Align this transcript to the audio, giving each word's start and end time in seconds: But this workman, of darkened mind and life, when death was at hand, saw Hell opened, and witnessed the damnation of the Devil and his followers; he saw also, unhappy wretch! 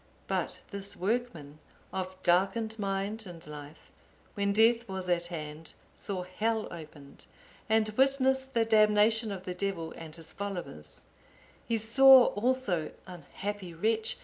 But 0.25 0.61
this 0.71 0.97
workman, 0.97 1.59
of 1.93 2.15
darkened 2.23 2.79
mind 2.79 3.27
and 3.27 3.45
life, 3.45 3.91
when 4.33 4.51
death 4.51 4.89
was 4.89 5.07
at 5.07 5.27
hand, 5.27 5.73
saw 5.93 6.23
Hell 6.23 6.67
opened, 6.73 7.25
and 7.69 7.87
witnessed 7.89 8.55
the 8.55 8.65
damnation 8.65 9.31
of 9.31 9.43
the 9.43 9.53
Devil 9.53 9.93
and 9.95 10.15
his 10.15 10.33
followers; 10.33 11.03
he 11.67 11.77
saw 11.77 12.33
also, 12.33 12.93
unhappy 13.05 13.75
wretch! 13.75 14.17